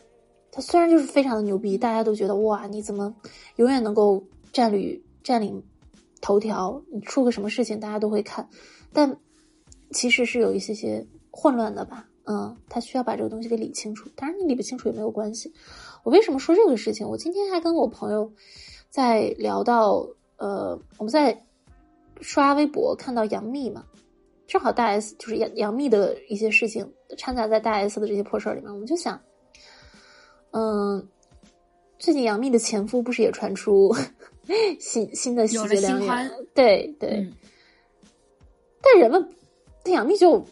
[0.53, 3.13] 他虽然就是非常的牛逼，大家都觉得哇，你怎么
[3.57, 5.61] 永远能够占领占领
[6.21, 6.81] 头条？
[6.93, 8.49] 你出个什么事情大家都会看，
[8.93, 9.19] 但
[9.91, 12.07] 其实是有一些些混乱的吧。
[12.27, 14.09] 嗯，他需要把这个东西给理清楚。
[14.17, 15.53] 当然，你理不清楚也没有关系。
[16.03, 17.07] 我为什么说这个事情？
[17.07, 18.33] 我今天还跟我朋友
[18.89, 20.09] 在聊到，
[20.39, 21.45] 呃，我们在
[22.23, 23.85] 刷微博看到杨幂嘛，
[24.47, 29.21] 正好大 S 就是杨杨幂的一些事情掺杂在大 S 的这些破事儿里面，我们就想，
[30.53, 31.07] 嗯，
[31.99, 33.95] 最近杨幂的前夫不是也传出
[34.81, 36.31] 新新的喜结良缘？
[36.55, 37.31] 对对，
[38.81, 39.29] 但人们
[39.85, 40.43] 对杨幂就。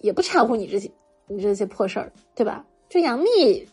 [0.00, 0.90] 也不掺和你这些，
[1.26, 2.64] 你这些破事儿，对吧？
[2.88, 3.68] 就杨幂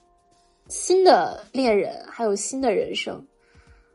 [0.69, 3.23] 新的恋人，还有新的人生，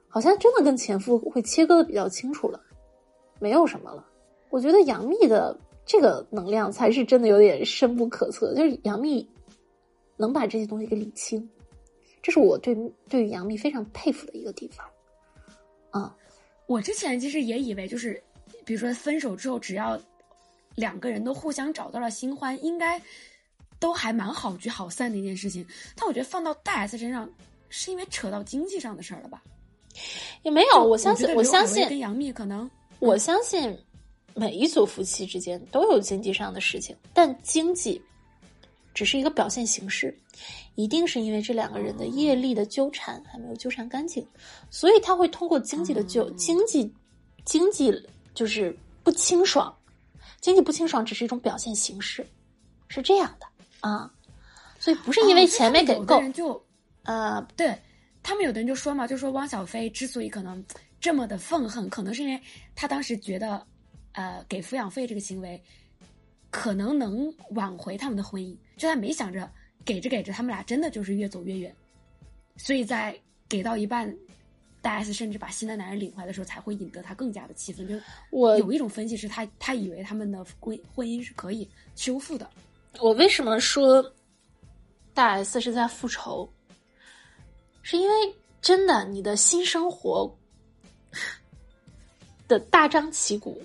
[0.08, 2.60] 好像真的跟前夫会切割的比较清楚了，
[3.40, 4.06] 没有什么了。
[4.50, 9.28] 我觉得杨幂的这个能量才是真的有点深不可测，就是杨幂
[10.16, 11.50] 能把这些东西给理清，
[12.22, 12.76] 这是我对
[13.08, 14.86] 对于杨幂非常佩服的一个地方。
[15.90, 16.16] 啊，
[16.66, 18.22] 我之前其实也以为，就是
[18.64, 19.98] 比如说分手之后，只要。
[20.78, 23.02] 两个人都互相找到了新欢，应该
[23.80, 25.66] 都还蛮好聚好散的一件事情。
[25.96, 27.28] 但我觉得放到大 S 身上，
[27.68, 29.42] 是因为扯到经济上的事儿了吧？
[30.44, 33.76] 也没有，我相信，我相信跟杨幂可能，我相信
[34.34, 38.00] 每一组夫妻之间都有经济上的事情，但经济
[38.94, 40.16] 只是一个表现形式，
[40.76, 44.24] 一定是因为这两个人的业力的纠缠还没有纠缠干净，
[44.70, 46.92] 所以他会通过经济的纠经济
[47.44, 47.92] 经济
[48.34, 49.74] 就是不清爽，
[50.40, 52.26] 经济不清爽只是一种表现形式，
[52.88, 53.46] 是这样的
[53.80, 54.12] 啊，
[54.78, 56.64] 所以不是因为钱没给够，就
[57.04, 57.76] 呃对。
[58.20, 60.62] 他们有的人就说嘛，就说汪小菲之所以可能
[61.00, 62.38] 这么的愤恨，可能是因为
[62.74, 63.64] 他当时觉得，
[64.12, 65.58] 呃，给抚养费这个行为
[66.50, 69.50] 可能能挽回他们的婚姻，就他没想着
[69.82, 71.74] 给着给着，他们俩真的就是越走越远，
[72.56, 74.14] 所以在给到一半，
[74.80, 77.86] 大 S 甚至把新的男人领回来的时候，才会引得他更加的气愤。
[77.86, 77.94] 就
[78.30, 82.48] 我有一种分析是他他以为他们的婚婚姻是可以修复的。
[83.00, 84.04] 我为什么说
[85.14, 86.48] 大 S 是在复仇？
[87.82, 90.36] 是因为真的，你的新生活
[92.46, 93.62] 的大张旗鼓，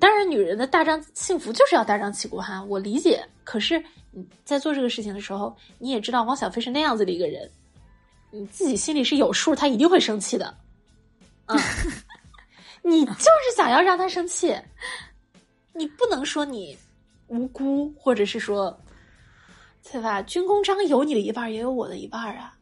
[0.00, 3.24] 当然，女人的大张幸福就是要大张旗鼓哈，我理解。
[3.44, 7.50] 可是你在做这个事情的时候，你也知道汪小菲是那样子的一个人，
[8.30, 10.46] 你自己心里是有数，他一定会生气的。
[11.46, 11.56] 啊，
[12.82, 14.56] 你就是想要让他生气，
[15.72, 16.76] 你不能说你
[17.28, 18.78] 无辜，或者是说。
[19.92, 20.20] 对吧？
[20.22, 22.54] 军功章有你的一半，也有我的一半啊！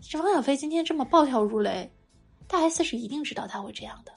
[0.00, 1.90] 这汪小菲今天这么暴跳如雷，
[2.46, 4.12] 大 S 是一定知道他会这样的，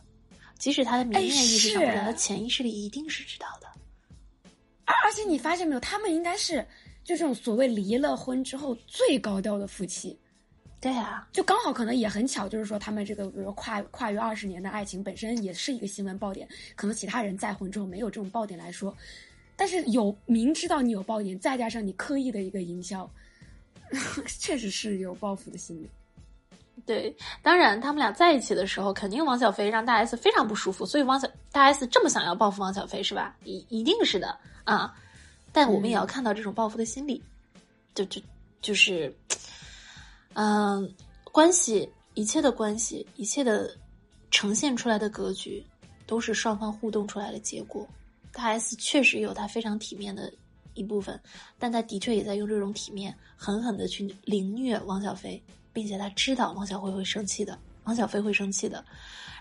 [0.60, 3.68] 即使他的明面意识上，他的潜意识里一定是知道的。
[4.84, 6.60] 而而且你发现没有，他们应该是
[7.06, 10.16] 就这种所谓离了婚之后最高调的夫妻。
[10.82, 18.96] 对啊，就刚好可能也很巧，就是说他们这个比如跨跨越二十年的爱情本身也是一个新闻爆点，可能其他人再婚之后没有这种爆点来说。
[19.56, 23.10] 但是有明知道你有爆点，再加上你刻意的一个营销，
[24.28, 25.90] 确实是有报复的心理。
[26.86, 33.36] 对，当然他们俩在一起的时候，肯定王小飞让大 S 非常不舒服，所以王小大 S 这么想要报复王小飞是吧？
[33.44, 34.94] 一一定是的啊！
[35.52, 37.24] 但我们也要看到这种报复的心理，
[37.96, 38.22] 就就
[38.62, 39.12] 就是，
[40.36, 40.94] 嗯，
[41.32, 43.70] 关系一切的关系，一切的
[44.32, 45.66] 呈现出来的格局，
[46.06, 47.88] 都是双方互动出来的结果。
[48.32, 50.32] 大 S 确实有他非常体面的
[50.74, 51.18] 一部分，
[51.58, 58.84] 但他的确也在用这种体面狠狠的去凌虐王小飞，并且他知道王小辉会生气的，王小飞会生气的。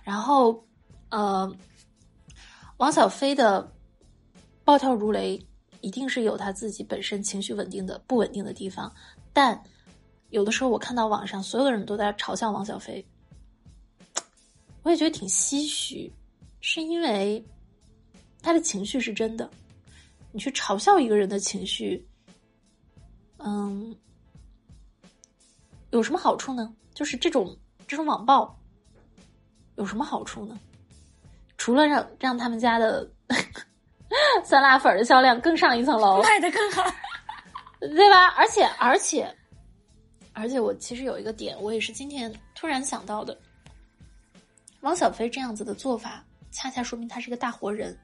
[0.04, 0.64] 然后，
[1.08, 1.52] 呃，
[2.76, 3.68] 王小飞的
[4.64, 5.44] 暴跳如雷，
[5.80, 8.92] 一定是有他自己本身情绪稳定的不稳定的地方。
[9.32, 9.60] 但
[10.34, 13.06] 有的时候，我看到网上所有的人都在嘲笑王小飞，
[14.82, 16.12] 我也觉得挺唏嘘，
[16.60, 17.42] 是因为。
[18.42, 19.48] 他的情绪是真的，
[20.30, 22.06] 你去嘲笑一个人的情绪，
[23.38, 23.96] 嗯，
[25.92, 26.70] 有什么好处呢？
[26.92, 27.56] 就是这种
[27.88, 28.54] 这种网暴
[29.76, 30.58] 有什么好处呢？
[31.56, 33.10] 除了让让他们家的
[34.44, 36.82] 酸辣粉的销量更上一层楼，卖的更好，
[37.80, 38.26] 对吧？
[38.36, 39.34] 而且而且
[40.34, 43.38] 而且，我其实有一个点，我也是今天突然想到的，
[44.80, 47.96] 汪小菲这样子的做法，恰恰说明他是个大活人。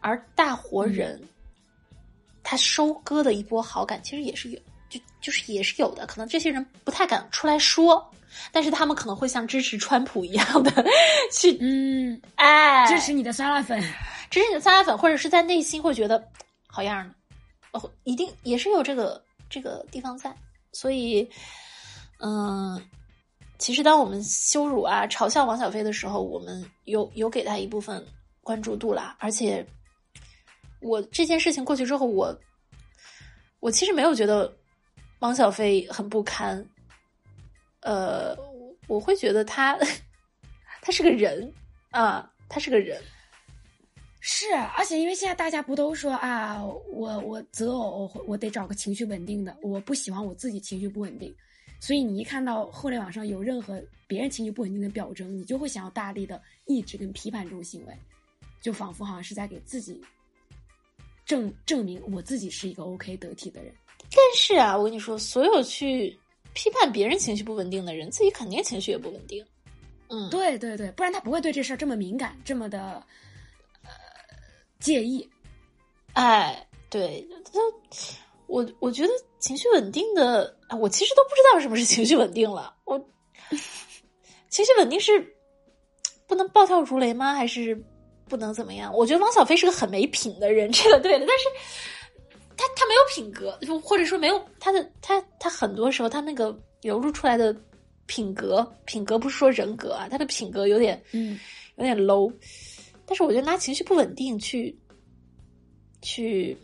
[0.00, 1.20] 而大活人，
[2.42, 6.06] 他收割的一波好感，其实也是有，就就是也是有的。
[6.06, 8.10] 可能这些人不太敢出来说，
[8.50, 10.72] 但是他们可能会像支持川普一样的
[11.30, 13.78] 去，嗯，哎，支持你的酸辣粉，
[14.30, 16.26] 支持你的酸辣粉，或者是在内心会觉得
[16.66, 17.14] 好样的，
[17.72, 20.34] 哦，一定也是有这个这个地方在。
[20.72, 21.28] 所以，
[22.18, 22.80] 嗯，
[23.58, 28.04] 其实当我们羞辱啊、嘲笑王小飞的时候，我们有有给他一部分
[28.42, 29.66] 关注度啦，而且。
[30.82, 32.34] 我这件事情过去之后，我
[33.58, 34.50] 我其实没有觉得
[35.18, 36.66] 汪小菲很不堪，
[37.82, 38.34] 呃，
[38.88, 39.78] 我会觉得他
[40.80, 41.52] 他是个人
[41.90, 42.98] 啊，他是个人，
[44.20, 51.34] 是，而且因为现在大家不都说啊，我我择偶我得找个情绪稳定的，我不喜欢我自己情绪不稳定，
[51.80, 57.96] 所以你一看到互联网上有任何别人情绪不稳定的表征，你就会想要大力的抑制跟批判这种行为，
[58.60, 60.00] 就仿佛好像是在给自己。
[61.26, 63.72] 证证明我自己是一个 OK 得体的人，
[64.10, 66.18] 但是啊，我跟你说，所有去
[66.54, 69.44] 批判别人情绪不稳定的人，自己肯定情绪也不稳定。
[70.08, 73.04] 嗯，对对对，不然他不会对这事儿这么敏感，这么的呃
[74.80, 75.28] 介意。
[76.14, 77.60] 哎，对，他
[78.46, 82.74] 我我觉得情绪稳定的，我其实都不知道什么是情绪稳定了。
[82.84, 82.98] 我
[84.48, 85.36] 情绪稳定是
[86.26, 87.34] 不能暴跳如雷吗？
[87.34, 87.80] 还是？
[88.28, 91.26] 不能怎么样，我觉得汪小菲是个很没品的人， 这个对的。
[91.26, 91.46] 但是，
[92.56, 97.52] 他他没有品格，或者说没有他的他他很多时候他那个流露出来的
[98.06, 101.40] 品格，品格不是说人格啊，他的品格有点嗯
[101.74, 102.32] 有点 low。
[103.10, 104.78] 但是我觉得拿情绪不稳定去
[106.00, 106.56] 去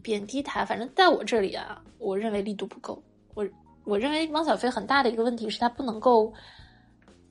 [0.00, 3.02] 贬低他，反正在我这里啊，我认为力度不够。
[3.34, 3.44] 我
[3.82, 6.32] 我认为汪小菲很大的一个问题是他不能够，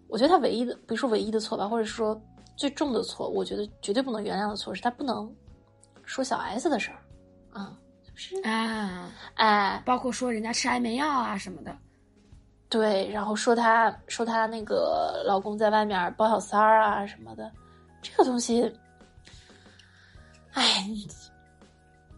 [0.09, 2.21] 我觉得他唯一的，不是说唯一的错吧，或者说
[2.57, 5.33] 最重的错，我觉得绝对不能原谅的错是他不能
[6.03, 6.99] 说小 S 的事儿
[7.53, 11.73] 啊，就是啊，哎，包括说人家吃安眠药啊什么的。
[12.67, 17.49] 对，然后说她说她那个老公在外面包小三儿啊什么的，
[18.01, 18.71] 这个东西，
[20.53, 20.87] 哎，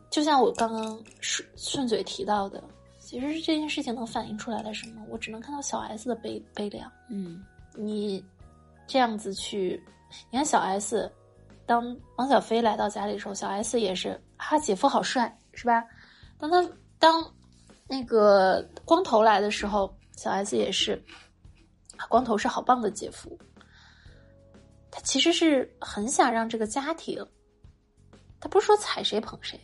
[0.10, 2.63] 就像我刚刚顺顺嘴提到的，
[3.00, 5.06] 其实这件事情能反映出来的什么？
[5.10, 6.91] 我只能看到小 S 的悲悲凉。
[7.10, 7.43] 嗯
[7.76, 8.24] 你
[8.88, 9.84] 这样子去，
[10.30, 11.12] 你看小 S，
[11.65, 15.84] 当王小飞来到家里的时候，小 S 也是啊，姐夫好帅，是吧？
[16.38, 16.69] 当他
[17.00, 17.34] 当
[17.88, 21.02] 那个光头来的时候，小 S 也是，
[21.98, 23.38] 啊，光头是好棒的姐夫。
[24.95, 27.25] 他其实是很想让这个家庭，
[28.39, 29.60] 他不是说踩谁捧谁，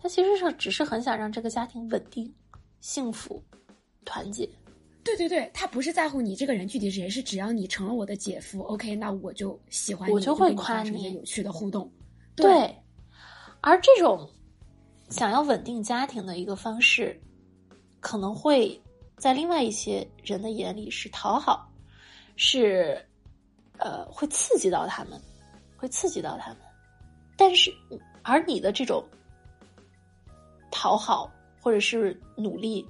[0.00, 2.32] 他其实是只是很想让这个家庭稳定、
[2.80, 3.42] 幸福、
[4.04, 4.48] 团结。
[5.02, 11.92] 对对对，他不是在乎你这个人具体是谁，是只要你成了我的姐夫，OK，那我就喜欢你，我就会夸你有趣的互动。
[12.36, 12.72] 对，
[13.62, 14.30] 而这种
[15.10, 17.20] 想要稳定家庭的一个方式，
[17.98, 18.80] 可能会
[19.16, 21.68] 在另外一些人的眼里是讨好，
[22.36, 23.04] 是
[23.82, 25.20] 呃会刺激到他们，
[25.76, 26.58] 会刺激到他们。
[27.36, 27.72] 但是，
[28.22, 29.04] 而你的这种
[30.70, 32.86] 讨好或者是努力，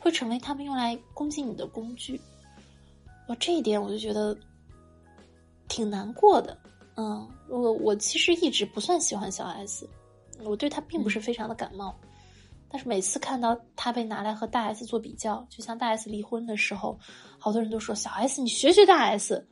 [0.00, 2.20] 会成为他们用来攻击你的工具。
[3.28, 4.36] 我这一点我就觉得
[5.68, 6.58] 挺难过的。
[6.96, 9.88] 嗯，我我其实一直不算喜欢小 S，
[10.44, 11.94] 我对她并不是非常的感冒。
[12.68, 16.98] 但是每次看到他被拿来和大 S 做比较，就像大 S 离婚的时候，
[17.38, 19.46] 好多人都说小 S 你学学大 S，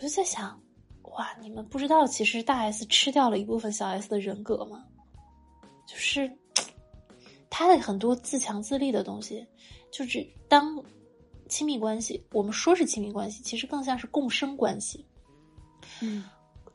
[0.00, 0.58] 我就在想，
[1.02, 4.82] 哇，你们不知道其实大 S 吃掉了一部分小 S 的人格吗？
[5.86, 6.30] 就是
[7.50, 9.46] 他的很多自强自立的东西，
[9.92, 10.82] 就是当
[11.50, 15.04] 亲密关系，我们说是亲密关系，其实更像是共生关系。
[16.00, 16.24] 嗯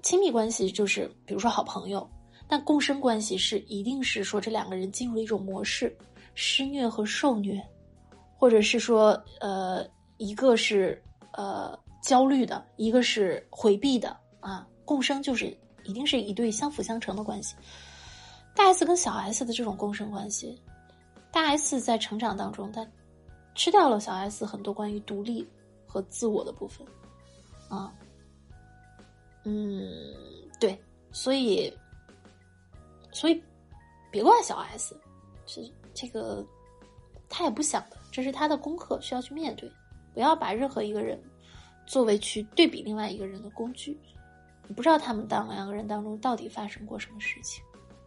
[0.03, 2.07] 亲密关系就是比如说好朋友，
[2.47, 5.97] 但共生关系是一定是说这两个人进入了一种模式，
[6.35, 7.59] 施虐和受虐，
[8.37, 9.83] 或者是说呃
[10.17, 11.01] 一个是
[11.33, 15.47] 呃焦虑的，一个是回避的啊，共生就是
[15.83, 17.55] 一定是一对相辅相成的关系。
[18.55, 20.61] 大 S 跟小 S 的这种共生关系，
[21.31, 22.87] 大 S 在成长当中，他
[23.55, 25.45] 吃掉了小 S 很多关于独立
[25.87, 26.85] 和自我的部分
[27.69, 27.91] 啊。
[29.43, 29.91] 嗯，
[30.59, 30.79] 对，
[31.11, 31.75] 所以，
[33.11, 33.43] 所以
[34.11, 34.95] 别怪小 S，
[35.47, 36.45] 这这个
[37.27, 39.67] 他也不想的，这是他的功课，需要去面对。
[40.13, 41.21] 不要把任何一个人
[41.85, 43.97] 作为去对比另外一个人的工具。
[44.67, 47.63] 你不知道他们当两个人当中到底发生过什么事情。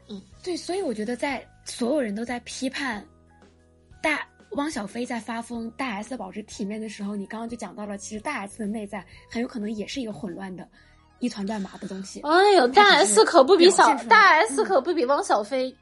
[0.08, 3.06] 嗯对，所以我觉得在所有人都在批判
[4.02, 10.66] 大汪小菲在发疯，大 S 保持体面的时候，你刚刚就讲到了，其实大 S 的内在很有可能也是一个混乱的、
[11.20, 12.20] 一团乱麻的东西。
[12.22, 15.72] 哎呦，大 S 可不比小大嗯 S 可不比汪小菲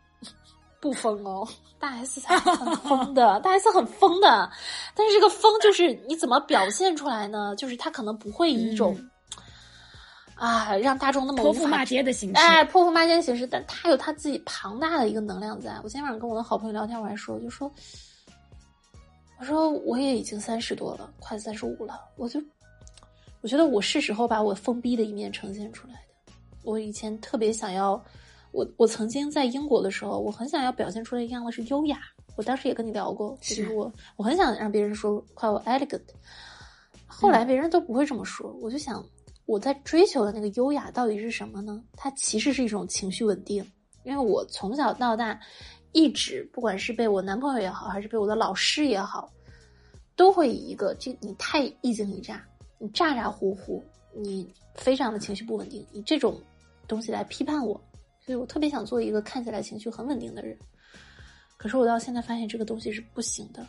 [0.87, 1.47] 不疯哦，
[1.81, 4.49] 大 S 才 很疯的，大 S 很疯的，
[4.95, 7.55] 但是这个疯就是你怎么表现出来呢？
[7.57, 8.97] 就是他可能不会以一种、
[10.37, 12.37] 啊让大众那么泼妇骂街的形式。
[12.37, 15.75] 哎，泼妇骂街的形式，但他有他自己庞大的一个能量在。
[15.83, 17.69] 我今天晚上跟我的好朋友聊天，我还说，我就说，
[19.41, 22.41] 我说我也已经三十多了，快三十五了，我就
[23.41, 26.33] 我觉得我是时候把我疯逼的一面呈现出来的。
[26.65, 28.03] 我以前特别想要，
[28.57, 32.01] 我我曾经在英国的时候，我很想要表现出来一样的是优雅。
[32.37, 36.01] 我当时也跟你聊过，就是我我很想让别人说夸我 elegant，
[37.07, 39.05] 后来别人都不会这么说，我就想。
[39.45, 41.81] 我在追求的那个优雅到底是什么呢？
[41.93, 43.65] 它其实是一种情绪稳定，
[44.03, 45.39] 因为我从小到大
[45.93, 49.31] 一直，不管是被我男朋友也好，还是被我的老师也好，
[50.17, 52.45] 都会以一个这你太一惊一乍，
[52.79, 53.81] 你咋咋呼呼，
[54.13, 56.43] 你非常的情绪不稳定，以这种
[56.89, 57.81] 东西来批判我，
[58.27, 60.59] 所以我特别想做一个看起来情绪很稳定的人。
[61.57, 63.67] 可是我到现在发现这个东西是不行的。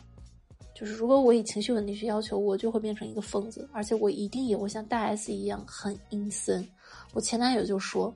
[0.74, 6.68] 就是如果我以情绪稳定去要求，我就会变成一个疯子，而且我一定也会像大 S 一样很阴森。
[7.12, 8.14] 我前男友就说：“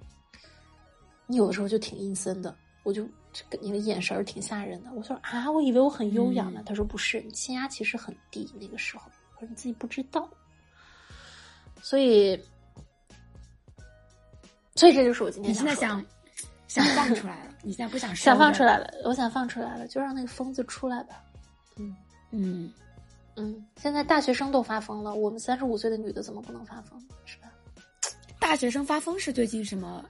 [1.27, 3.05] 你有的时候就挺阴森的，我就
[3.61, 6.61] 你的眼神儿挺吓人的。”我说：“啊，我以为我很优雅呢。
[6.61, 10.29] 嗯他说：“不是，你气压其实很低，那个时候，我说你自己不知道。”
[11.83, 12.39] 所以，
[14.77, 16.05] 所以这就是我今天你现在想
[16.73, 21.17] 想放出来了，你现在不想想放出来了，我想放出来了，就让那个疯子出来吧。
[21.77, 21.95] 嗯
[22.31, 22.73] 嗯，
[23.37, 26.99] 嗯，现在大学生都发疯了，我们三十五岁的女的怎么不能发疯？
[27.27, 27.49] 是吧？
[28.41, 30.03] 大学生发疯是最近什么？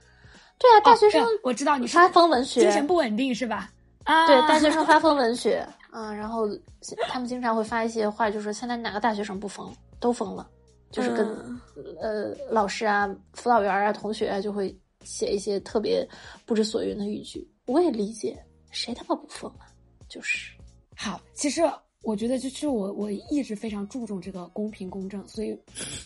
[0.57, 3.69] 对啊，大学生哦我知道你是发疯文学，精神不稳定是吧？
[4.05, 6.47] 啊，对，大学生发疯 文学啊，然后
[7.09, 10.47] 他们经常会发一些话，就说现在哪个大学生不疯，都疯了，
[10.91, 11.61] 就是跟、嗯
[11.99, 14.73] 呃老师啊、辅导员啊、同学啊就会
[15.03, 16.07] 写一些特别
[16.45, 17.47] 不知所云的语句。
[17.65, 18.37] 我也理解，
[18.71, 19.67] 谁他妈不疯啊？
[20.09, 20.51] 就是
[20.95, 21.61] 好，其实
[22.01, 25.57] 我觉得就是我我一直非常注重这个公平公正，所以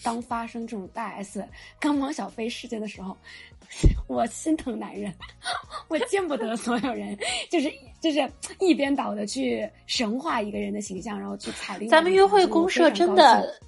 [0.03, 1.43] 当发生这种大 S
[1.79, 3.17] 跟汪小菲事件的时候，
[4.07, 5.11] 我心疼男人，
[5.89, 7.17] 我见不得所有人
[7.49, 13.59] 就是就是一边倒的去神化一个人的形象，然后去踩另咱们约会公社真的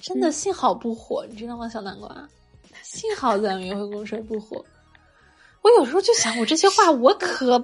[0.00, 2.28] 真的幸好不火，你知道吗，小南瓜？
[2.88, 4.64] 幸好咱们约会公水不火。
[5.62, 7.58] 我有时候就想，我这些话我可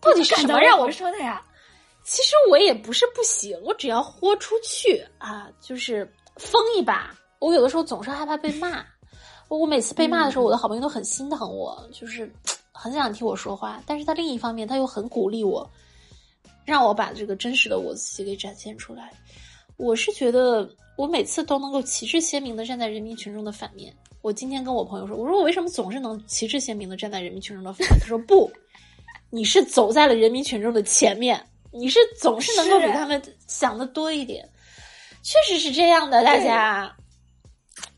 [0.00, 1.42] 到底是什么让我我说的呀？
[2.02, 7.14] 其实我也不是不行，我只要豁出去啊，就是疯一把。
[7.38, 8.84] 我有的时候总是害怕被骂，
[9.48, 12.32] 我我每次被骂的时候，我的好朋友都很心疼我，就是
[12.72, 13.82] 很想替我说话。
[13.86, 15.70] 但是他另一方面，他又很鼓励我，
[16.64, 19.12] 让我把这个真实的我自己给展现出来。
[19.76, 20.68] 我是觉得
[21.00, 23.90] 我每次都能够旗帜鲜明的站在人民群众的反面。
[24.20, 27.98] 我今天跟我朋友说，我说我为什么总是能旗帜鲜明的站在人民群众的反面？
[27.98, 28.52] 他说不，
[29.30, 31.42] 你是走在了人民群众的前面，
[31.72, 34.46] 你是总是能够比他们想的多一点。
[35.22, 36.94] 确实是这样的，大家。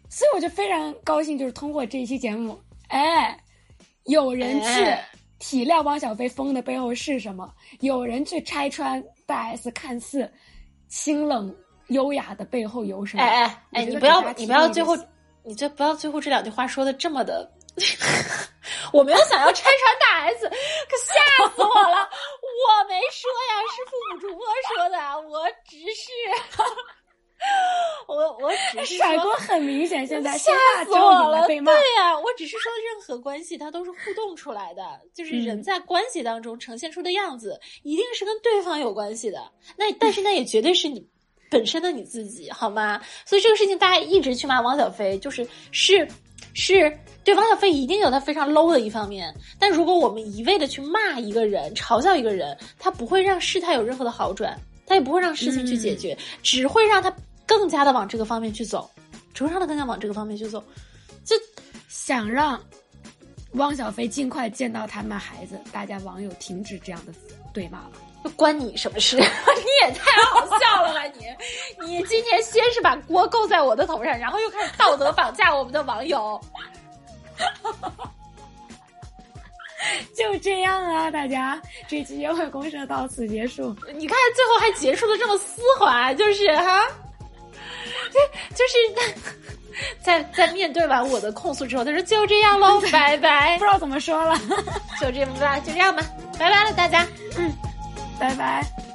[0.09, 3.37] 所以我就非常高兴，就是通过这一期节目，哎，
[4.05, 5.05] 有人去哎
[5.41, 10.33] 体谅汪小菲疯的背后是什么，有人去拆穿大 S 看似
[10.89, 11.53] 清冷
[11.93, 13.23] 优雅的背后有什么。
[13.23, 14.97] 哎哎哎，你不要你不要最后
[15.45, 17.51] 你这不要最后这两句话说的这么的。
[18.93, 21.97] 我没有想要拆穿大 S，可吓死我了！
[22.45, 24.45] 我没说呀，是父母主播
[24.77, 24.99] 说的，
[25.31, 26.13] 我只是，
[28.07, 30.53] 我我只是说甩锅很明显，现在吓
[30.85, 31.47] 死我了！
[31.47, 31.57] 对。
[31.57, 39.51] 呀、我只是说任何关系它都是互动出来的，就是人嗯在关系当中呈现出的样子，一定是跟对方有关系的。
[39.77, 41.09] 那但是那也绝对是你
[41.53, 42.99] 本身的你自己，好吗？
[43.27, 46.09] 所以这个事情大家一直去骂王小飞，就是是
[46.55, 58.91] 是对王小飞一定有他非常 low 的一方面，但如果我们一味的去骂一个人、嘲笑一个人，他不会让事态有任何的好转，他也不会让事情去解决，只会让他更加的往这个方面去走，
[59.35, 60.65] 只会让他更加往这个方面去走。
[61.23, 61.37] 就
[61.89, 62.59] 想让
[63.53, 67.13] 汪小菲尽快见到他们孩子，大家网友停止这样的
[67.53, 67.93] 对骂了。
[68.23, 69.17] 就关你什么事？
[69.19, 69.23] 你
[69.83, 71.03] 也太好笑了吧
[71.81, 71.97] 你！
[71.97, 76.41] 你今天先是把锅扣在我的头上，然后又开始道德绑架我们的网友。
[80.17, 83.75] 就这样啊，大家，这期约会公社到此结束。
[83.95, 86.87] 你看最后还结束的这么丝滑，就是哈，
[88.13, 88.21] 就
[88.55, 89.35] 就是
[90.01, 94.39] 在在面对完我的控诉之后，他说就这样喽， 拜拜不知，道怎么说了，
[95.01, 96.03] 就这么吧，就这样吧，
[96.39, 97.05] 拜拜了大家。
[98.23, 98.92] 拜拜。